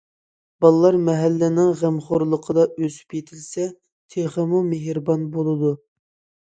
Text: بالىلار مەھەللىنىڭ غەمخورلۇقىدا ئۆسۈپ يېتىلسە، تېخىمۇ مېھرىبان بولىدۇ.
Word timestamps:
بالىلار 0.63 0.95
مەھەللىنىڭ 1.09 1.69
غەمخورلۇقىدا 1.83 2.65
ئۆسۈپ 2.71 3.19
يېتىلسە، 3.19 3.71
تېخىمۇ 4.17 4.67
مېھرىبان 4.75 5.33
بولىدۇ. 5.39 5.77